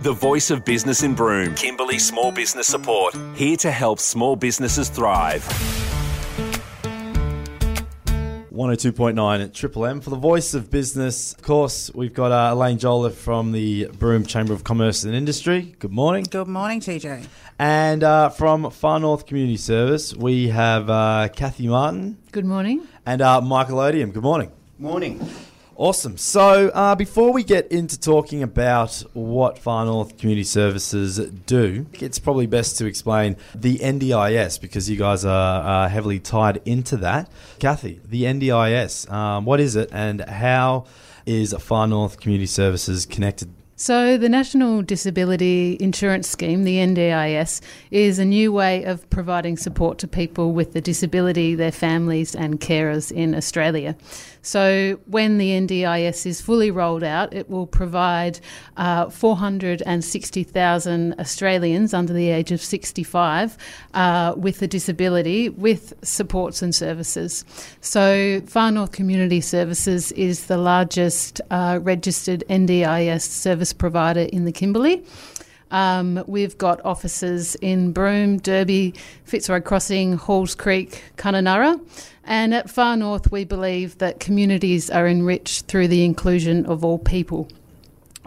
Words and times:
The 0.00 0.12
voice 0.12 0.50
of 0.50 0.64
business 0.64 1.02
in 1.02 1.14
Broome, 1.14 1.54
Kimberley 1.56 1.98
Small 1.98 2.32
Business 2.32 2.66
Support, 2.66 3.14
here 3.34 3.56
to 3.58 3.70
help 3.70 3.98
small 3.98 4.34
businesses 4.34 4.88
thrive. 4.88 5.42
102.9 8.50 9.44
at 9.44 9.54
Triple 9.54 9.86
M 9.86 10.00
for 10.00 10.10
the 10.10 10.16
voice 10.16 10.54
of 10.54 10.70
business. 10.70 11.34
Of 11.34 11.42
course, 11.42 11.90
we've 11.94 12.12
got 12.14 12.32
uh, 12.32 12.54
Elaine 12.54 12.78
Jola 12.78 13.12
from 13.12 13.52
the 13.52 13.86
Broome 13.98 14.24
Chamber 14.24 14.52
of 14.54 14.64
Commerce 14.64 15.04
and 15.04 15.14
Industry. 15.14 15.74
Good 15.78 15.92
morning. 15.92 16.24
Good 16.30 16.48
morning, 16.48 16.80
TJ. 16.80 17.26
And 17.58 18.02
uh, 18.02 18.30
from 18.30 18.70
Far 18.70 19.00
North 19.00 19.26
Community 19.26 19.56
Service, 19.58 20.14
we 20.14 20.48
have 20.48 20.88
uh, 20.88 21.28
Kathy 21.34 21.68
Martin 21.68 22.16
Good 22.32 22.46
morning. 22.46 22.86
and 23.04 23.20
uh, 23.20 23.40
Michael 23.42 23.78
Odium. 23.80 24.12
Good 24.12 24.22
morning. 24.22 24.50
Morning. 24.78 25.26
Awesome. 25.80 26.18
So, 26.18 26.68
uh, 26.74 26.94
before 26.94 27.32
we 27.32 27.42
get 27.42 27.72
into 27.72 27.98
talking 27.98 28.42
about 28.42 29.02
what 29.14 29.58
Far 29.58 29.86
North 29.86 30.18
Community 30.18 30.44
Services 30.44 31.16
do, 31.16 31.86
it's 31.94 32.18
probably 32.18 32.46
best 32.46 32.76
to 32.76 32.84
explain 32.84 33.38
the 33.54 33.78
NDIS 33.78 34.60
because 34.60 34.90
you 34.90 34.98
guys 34.98 35.24
are 35.24 35.86
uh, 35.86 35.88
heavily 35.88 36.20
tied 36.20 36.60
into 36.66 36.98
that. 36.98 37.32
Kathy, 37.60 37.98
the 38.04 38.24
NDIS, 38.24 39.10
um, 39.10 39.46
what 39.46 39.58
is 39.58 39.74
it 39.74 39.88
and 39.90 40.20
how 40.20 40.84
is 41.24 41.54
Far 41.54 41.86
North 41.86 42.20
Community 42.20 42.44
Services 42.44 43.06
connected? 43.06 43.50
So, 43.82 44.18
the 44.18 44.28
National 44.28 44.82
Disability 44.82 45.78
Insurance 45.80 46.28
Scheme, 46.28 46.64
the 46.64 46.76
NDIS, 46.76 47.62
is 47.90 48.18
a 48.18 48.26
new 48.26 48.52
way 48.52 48.84
of 48.84 49.08
providing 49.08 49.56
support 49.56 49.96
to 50.00 50.06
people 50.06 50.52
with 50.52 50.76
a 50.76 50.82
disability, 50.82 51.54
their 51.54 51.72
families, 51.72 52.34
and 52.34 52.60
carers 52.60 53.10
in 53.10 53.34
Australia. 53.34 53.96
So, 54.42 55.00
when 55.06 55.38
the 55.38 55.52
NDIS 55.52 56.26
is 56.26 56.42
fully 56.42 56.70
rolled 56.70 57.02
out, 57.02 57.32
it 57.32 57.48
will 57.48 57.66
provide 57.66 58.40
uh, 58.76 59.08
460,000 59.08 61.14
Australians 61.18 61.94
under 61.94 62.12
the 62.12 62.28
age 62.28 62.52
of 62.52 62.60
65 62.60 63.56
uh, 63.94 64.34
with 64.36 64.60
a 64.60 64.66
disability 64.66 65.48
with 65.48 65.94
supports 66.02 66.60
and 66.60 66.74
services. 66.74 67.46
So, 67.80 68.42
Far 68.46 68.70
North 68.70 68.92
Community 68.92 69.40
Services 69.40 70.12
is 70.12 70.46
the 70.46 70.58
largest 70.58 71.40
uh, 71.50 71.78
registered 71.82 72.44
NDIS 72.50 73.22
service 73.22 73.69
provider 73.72 74.20
in 74.20 74.44
the 74.44 74.52
Kimberley. 74.52 75.04
Um, 75.70 76.24
we've 76.26 76.58
got 76.58 76.84
offices 76.84 77.54
in 77.56 77.92
Broome, 77.92 78.38
Derby, 78.38 78.94
Fitzroy 79.24 79.60
Crossing, 79.60 80.14
Halls 80.14 80.54
Creek, 80.54 81.02
Kununurra. 81.16 81.80
And 82.24 82.54
at 82.54 82.68
Far 82.70 82.96
North, 82.96 83.30
we 83.32 83.44
believe 83.44 83.98
that 83.98 84.20
communities 84.20 84.90
are 84.90 85.06
enriched 85.06 85.66
through 85.66 85.88
the 85.88 86.04
inclusion 86.04 86.66
of 86.66 86.84
all 86.84 86.98
people. 86.98 87.48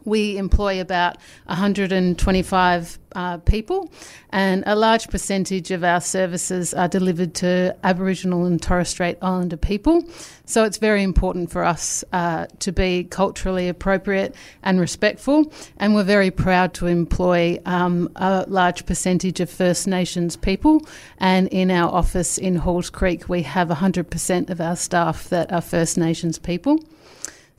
We 0.05 0.37
employ 0.37 0.81
about 0.81 1.17
125 1.45 2.99
uh, 3.15 3.37
people, 3.39 3.91
and 4.31 4.63
a 4.65 4.75
large 4.75 5.07
percentage 5.09 5.71
of 5.71 5.83
our 5.83 6.01
services 6.01 6.73
are 6.73 6.87
delivered 6.87 7.35
to 7.35 7.75
Aboriginal 7.83 8.45
and 8.45 8.61
Torres 8.61 8.89
Strait 8.89 9.17
Islander 9.21 9.57
people. 9.57 10.03
So 10.45 10.65
it's 10.65 10.77
very 10.77 11.03
important 11.03 11.51
for 11.51 11.63
us 11.63 12.03
uh, 12.11 12.47
to 12.59 12.71
be 12.71 13.05
culturally 13.05 13.69
appropriate 13.69 14.35
and 14.63 14.79
respectful, 14.79 15.51
and 15.77 15.95
we're 15.95 16.03
very 16.03 16.31
proud 16.31 16.73
to 16.75 16.87
employ 16.87 17.59
um, 17.65 18.09
a 18.15 18.45
large 18.47 18.85
percentage 18.85 19.39
of 19.39 19.49
First 19.49 19.87
Nations 19.87 20.35
people. 20.35 20.85
And 21.19 21.47
in 21.49 21.71
our 21.71 21.91
office 21.91 22.37
in 22.37 22.55
Halls 22.55 22.89
Creek, 22.89 23.29
we 23.29 23.43
have 23.43 23.69
100% 23.69 24.49
of 24.49 24.59
our 24.59 24.75
staff 24.75 25.29
that 25.29 25.51
are 25.51 25.61
First 25.61 25.97
Nations 25.97 26.39
people. 26.39 26.79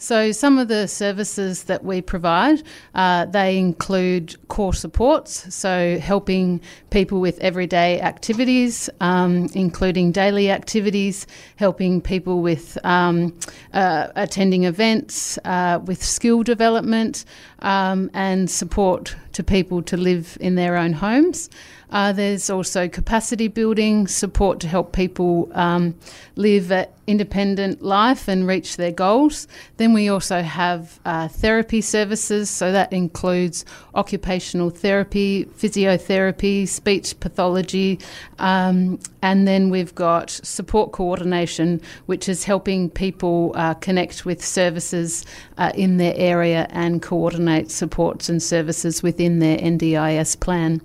So, 0.05 0.33
some 0.33 0.59
of 0.59 0.69
the 0.69 0.87
services 0.87 1.65
that 1.65 1.83
we 1.83 2.03
provide, 2.03 2.63
uh, 2.95 3.25
they 3.25 3.57
include 3.57 4.37
core 4.49 4.75
supports, 4.75 5.55
so 5.55 5.99
helping 5.99 6.61
people 6.91 7.21
with 7.21 7.39
everyday 7.39 8.03
activities, 8.03 8.91
um, 9.01 9.49
including 9.55 10.13
daily 10.13 10.51
activities, 10.51 11.27
helping 11.57 12.03
people 12.03 12.43
with 12.43 12.77
um, 12.85 13.35
uh, 13.73 14.09
attending 14.15 14.65
events, 14.65 15.39
uh, 15.47 15.81
with 15.83 16.05
skill 16.05 16.43
development, 16.43 17.25
um, 17.61 18.11
and 18.13 18.51
support 18.51 19.17
to 19.33 19.43
people 19.43 19.81
to 19.85 19.97
live 19.97 20.37
in 20.39 20.55
their 20.55 20.77
own 20.77 20.93
homes. 20.93 21.49
Uh, 21.95 22.13
there's 22.13 22.51
also 22.51 22.89
capacity 22.89 23.47
building, 23.47 24.09
support 24.09 24.59
to 24.59 24.67
help 24.67 24.93
people 24.93 25.49
um, 25.55 25.95
live 26.35 26.73
an 26.73 26.87
independent 27.07 27.83
life 27.83 28.29
and 28.29 28.47
reach 28.47 28.77
their 28.77 28.93
goals. 28.93 29.47
Then 29.77 29.93
we 29.93 30.09
also 30.09 30.43
have 30.43 31.01
uh, 31.05 31.29
therapy 31.29 31.81
services, 31.81 32.51
so 32.51 32.73
that 32.73 32.93
includes 32.93 33.65
occupational 33.95 34.71
therapy, 34.71 35.45
physiotherapy, 35.45 36.67
speech 36.67 37.19
pathology, 37.21 37.99
um, 38.39 38.99
and 39.25 39.49
then 39.49 39.71
we've 39.71 39.95
got 39.95 40.29
support 40.29 40.93
coordination, 40.93 41.81
which 42.05 42.29
is 42.29 42.45
helping 42.45 42.91
people 42.91 43.53
uh, 43.55 43.73
connect 43.73 44.27
with 44.27 44.45
services 44.45 45.25
uh, 45.57 45.73
in 45.75 45.97
their 45.97 46.13
area 46.15 46.67
and 46.69 47.01
coordinate 47.01 47.71
supports 47.71 48.29
and 48.29 48.43
services 48.43 49.03
within 49.03 49.39
their 49.39 49.57
NDIS 49.57 50.39
plan. 50.39 50.83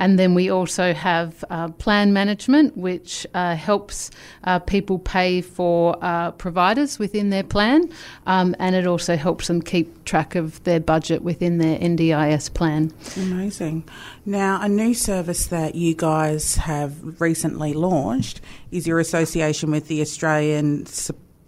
And 0.00 0.18
then 0.18 0.34
we 0.34 0.48
also 0.48 0.94
have 0.94 1.44
uh, 1.50 1.68
plan 1.68 2.14
management, 2.14 2.74
which 2.76 3.26
uh, 3.34 3.54
helps 3.54 4.10
uh, 4.44 4.58
people 4.58 4.98
pay 4.98 5.42
for 5.42 5.96
uh, 6.00 6.30
providers 6.30 6.98
within 6.98 7.28
their 7.28 7.42
plan, 7.42 7.90
um, 8.26 8.56
and 8.58 8.74
it 8.74 8.86
also 8.86 9.16
helps 9.16 9.48
them 9.48 9.60
keep 9.60 10.04
track 10.06 10.34
of 10.36 10.64
their 10.64 10.80
budget 10.80 11.22
within 11.22 11.58
their 11.58 11.78
NDIS 11.78 12.52
plan. 12.54 12.92
Amazing. 13.16 13.84
Now, 14.24 14.62
a 14.62 14.68
new 14.68 14.94
service 14.94 15.46
that 15.48 15.74
you 15.74 15.94
guys 15.94 16.54
have 16.56 17.20
recently 17.20 17.74
launched 17.80 18.40
is 18.70 18.86
your 18.86 18.98
association 18.98 19.70
with 19.70 19.88
the 19.88 20.00
Australian 20.00 20.86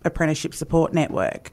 Apprenticeship 0.05 0.55
Support 0.55 0.93
Network. 0.93 1.51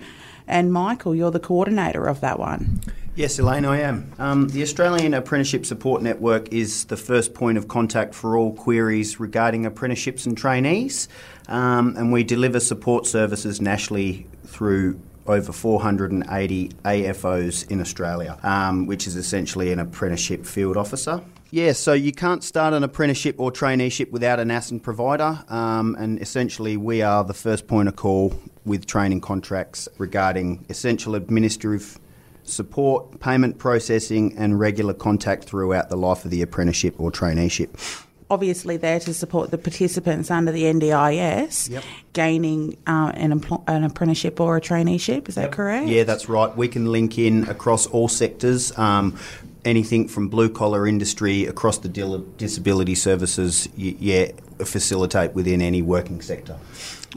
And 0.48 0.74
Michael, 0.74 1.14
you're 1.14 1.32
the 1.32 1.40
coordinator 1.40 2.08
of 2.08 2.22
that 2.22 2.40
one. 2.40 2.82
Yes, 3.16 3.38
Elaine, 3.38 3.66
I 3.66 3.82
am. 3.82 4.12
Um, 4.18 4.48
the 4.48 4.64
Australian 4.64 5.14
Apprenticeship 5.14 5.66
Support 5.66 6.02
Network 6.02 6.54
is 6.54 6.86
the 6.86 6.98
first 6.98 7.34
point 7.34 7.58
of 7.58 7.68
contact 7.68 8.16
for 8.16 8.38
all 8.38 8.54
queries 8.54 9.20
regarding 9.20 9.66
apprenticeships 9.66 10.26
and 10.26 10.38
trainees, 10.38 11.10
um, 11.50 11.96
and 11.98 12.14
we 12.14 12.24
deliver 12.24 12.60
support 12.60 13.06
services 13.06 13.60
nationally 13.60 14.26
through 14.46 15.00
over 15.28 15.52
480 15.52 16.70
AFOs 16.86 17.70
in 17.70 17.82
Australia, 17.82 18.40
um, 18.42 18.88
which 18.88 19.06
is 19.06 19.16
essentially 19.16 19.72
an 19.72 19.80
apprenticeship 19.80 20.46
field 20.46 20.78
officer. 20.78 21.22
Yeah, 21.52 21.72
so 21.72 21.94
you 21.94 22.12
can't 22.12 22.44
start 22.44 22.76
an 22.76 22.84
apprenticeship 22.84 23.40
or 23.40 23.52
traineeship 23.52 24.12
without 24.12 24.40
an 24.40 24.50
ASIN 24.50 24.82
provider, 24.84 25.44
um, 25.50 25.96
and 25.98 26.22
essentially 26.22 26.78
we 26.78 27.02
are 27.02 27.24
the 27.24 27.34
first 27.34 27.66
point 27.66 27.88
of 27.88 27.96
call 27.96 28.40
with 28.66 28.86
training 28.86 29.22
contracts 29.22 29.90
regarding 29.98 30.64
essential 30.70 31.16
administrative 31.16 31.98
support, 32.44 33.20
payment 33.20 33.58
processing, 33.58 34.38
and 34.38 34.60
regular 34.60 34.94
contact 34.94 35.46
throughout 35.46 35.90
the 35.90 35.98
life 35.98 36.24
of 36.24 36.30
the 36.30 36.44
apprenticeship 36.44 36.94
or 37.00 37.12
traineeship. 37.12 38.06
Obviously, 38.32 38.78
there 38.78 39.00
to 39.00 39.12
support 39.12 39.50
the 39.50 39.58
participants 39.58 40.30
under 40.30 40.52
the 40.52 40.64
NDIS 40.66 41.72
Yep. 41.72 41.84
gaining 42.14 42.78
uh, 42.86 43.12
an, 43.16 43.40
empl- 43.40 43.64
an 43.68 43.84
apprenticeship 43.84 44.40
or 44.40 44.56
a 44.58 44.62
traineeship. 44.62 45.28
Is 45.28 45.34
that 45.34 45.52
correct? 45.52 45.88
Yeah, 45.88 46.04
that's 46.04 46.30
right. 46.30 46.56
We 46.56 46.68
can 46.68 46.92
link 46.92 47.18
in 47.18 47.50
across 47.50 47.88
all 47.88 48.08
sectors. 48.08 48.78
Um, 48.78 49.18
anything 49.66 50.08
from 50.08 50.30
blue 50.30 50.50
collar 50.50 50.88
industry 50.88 51.46
across 51.46 51.78
the 51.80 51.90
disability 52.38 52.96
services, 52.96 53.68
y- 53.78 53.96
yeah, 54.00 54.32
facilitate 54.60 55.34
within 55.34 55.62
any 55.62 55.82
working 55.82 56.22
sector. 56.22 56.58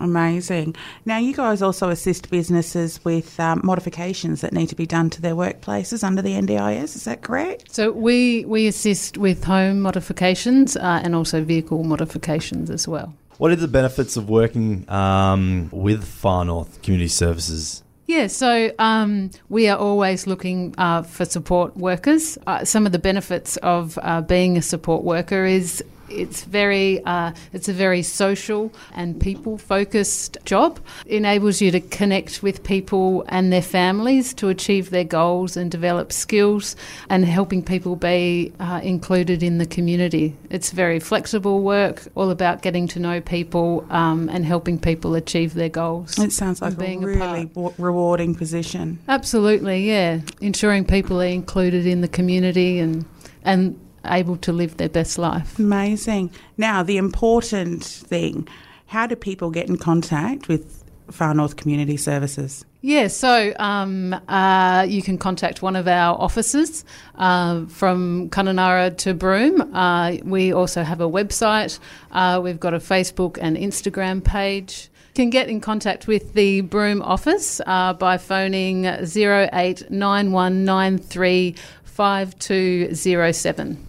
Amazing. 0.01 0.75
Now, 1.05 1.19
you 1.19 1.35
guys 1.35 1.61
also 1.61 1.91
assist 1.91 2.31
businesses 2.31 3.05
with 3.05 3.39
um, 3.39 3.61
modifications 3.63 4.41
that 4.41 4.53
need 4.53 4.69
to 4.69 4.75
be 4.75 4.87
done 4.87 5.11
to 5.11 5.21
their 5.21 5.35
workplaces 5.35 6.03
under 6.03 6.23
the 6.23 6.33
NDIS. 6.33 6.97
Is 6.97 7.05
that 7.05 7.23
correct? 7.23 7.75
So 7.75 7.93
we, 7.93 8.45
we 8.47 8.67
assist 8.67 9.19
with 9.19 9.45
home 9.45 9.81
modifications 9.81 10.77
uh, 10.77 11.01
and 11.05 11.15
also 11.15 11.45
vehicle 11.45 11.85
modifications 11.85 12.71
as 12.71 12.89
well. 12.89 13.15
What 13.39 13.51
are 13.51 13.57
the 13.57 13.69
benefits 13.69 14.17
of 14.17 14.29
working 14.29 14.89
um, 14.89 15.69
with 15.73 16.05
Far 16.05 16.45
North 16.45 16.81
Community 16.83 17.09
Services? 17.09 17.83
Yeah, 18.13 18.27
so 18.27 18.71
um, 18.79 19.31
we 19.49 19.69
are 19.69 19.79
always 19.79 20.27
looking 20.27 20.75
uh, 20.77 21.03
for 21.03 21.25
support 21.25 21.75
workers. 21.79 22.37
Uh, 22.47 22.63
some 22.63 22.85
of 22.85 22.93
the 22.93 22.99
benefits 22.99 23.57
of 23.57 23.99
uh, 24.03 24.21
being 24.21 24.59
a 24.59 24.63
support 24.63 25.03
worker 25.03 25.47
is 25.47 25.83
it's 26.15 26.45
very 26.45 27.03
uh, 27.05 27.33
it's 27.53 27.69
a 27.69 27.73
very 27.73 28.03
social 28.03 28.73
and 28.95 29.21
people 29.21 29.59
focused 29.59 30.39
job. 30.45 30.81
It 31.07 31.17
enables 31.17 31.61
you 31.61 31.71
to 31.71 31.81
connect 31.81 32.43
with 32.43 32.63
people 32.65 33.25
and 33.29 33.53
their 33.53 33.63
families 33.63 34.35
to 34.35 34.49
achieve 34.49 34.91
their 34.91 35.05
goals 35.05 35.57
and 35.57 35.71
develop 35.71 36.13
skills, 36.13 36.77
and 37.09 37.25
helping 37.25 37.63
people 37.63 37.97
be 37.97 38.53
uh, 38.61 38.81
included 38.83 39.43
in 39.43 39.59
the 39.59 39.67
community. 39.67 40.37
It's 40.51 40.71
very 40.71 41.01
flexible 41.01 41.63
work, 41.63 42.03
all 42.15 42.31
about 42.31 42.63
getting 42.63 42.89
to 42.89 43.01
know 43.01 43.21
people 43.21 43.87
um, 43.91 44.29
and 44.29 44.45
helping 44.45 44.79
people 44.79 45.15
achieve 45.15 45.55
their 45.55 45.69
goals. 45.69 46.19
It 46.19 46.33
sounds 46.33 46.61
like 46.63 46.79
being 46.79 47.05
a 47.05 47.07
a 47.07 47.11
really 47.11 47.45
w- 47.47 47.75
rewarding 47.79 48.35
position. 48.35 48.99
Absolutely, 49.09 49.89
yeah. 49.89 50.21
Ensuring 50.41 50.85
people 50.85 51.21
are 51.23 51.27
included 51.27 51.87
in 51.87 52.01
the 52.01 52.09
community 52.09 52.79
and 52.79 53.05
and 53.45 53.79
able 54.05 54.37
to 54.39 54.53
live 54.53 54.77
their 54.77 54.89
best 54.89 55.19
life. 55.19 55.59
Amazing. 55.59 56.31
Now, 56.57 56.83
the 56.83 56.97
important 56.97 57.85
thing 57.85 58.49
how 58.93 59.07
do 59.07 59.17
people 59.17 59.51
get 59.51 59.69
in 59.71 59.79
contact 59.79 60.49
with 60.49 60.85
Far 61.11 61.33
North 61.33 61.57
Community 61.57 61.97
Services? 61.97 62.67
Yeah, 62.83 63.07
so 63.07 63.55
um, 63.59 64.13
uh, 64.29 64.85
you 64.87 65.03
can 65.03 65.17
contact 65.17 65.63
one 65.63 65.77
of 65.77 65.89
our 65.89 66.21
offices 66.21 66.85
uh, 67.15 67.65
from 67.67 68.29
Kununurra 68.29 68.95
to 68.99 69.15
Broome. 69.15 69.75
Uh, 69.75 70.19
we 70.25 70.53
also 70.53 70.83
have 70.83 71.01
a 71.01 71.09
website. 71.09 71.79
Uh, 72.11 72.39
we've 72.43 72.61
got 72.61 72.75
a 72.75 72.79
Facebook 72.79 73.39
and 73.41 73.57
Instagram 73.57 74.23
page. 74.23 74.91
You 75.15 75.17
can 75.23 75.31
get 75.31 75.49
in 75.49 75.63
contact 75.63 76.07
with 76.07 76.35
the 76.35 76.61
Broome 76.61 77.01
office 77.01 77.63
uh, 77.67 77.95
by 77.95 78.19
phoning 78.19 78.85
089193 78.85 81.55
5207. 81.85 83.87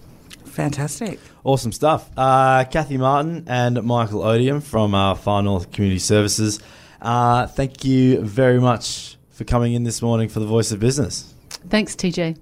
Fantastic. 0.54 1.20
Awesome 1.44 1.72
stuff. 1.72 2.10
Uh, 2.16 2.64
Kathy 2.66 2.98
Martin 2.98 3.46
and 3.48 3.82
Michael 3.84 4.22
Odium 4.22 4.62
from 4.62 4.94
uh, 4.94 5.16
Far 5.16 5.42
North 5.42 5.72
Community 5.72 5.98
Services. 6.00 6.60
Uh, 7.02 7.48
thank 7.48 7.84
you 7.84 8.22
very 8.22 8.62
much 8.62 9.18
for 9.32 9.46
coming 9.46 9.74
in 9.74 9.84
this 9.84 10.02
morning 10.02 10.30
for 10.30 10.40
the 10.40 10.46
Voice 10.46 10.72
of 10.72 10.80
Business. 10.80 11.34
Thanks, 11.70 11.96
TJ. 11.96 12.38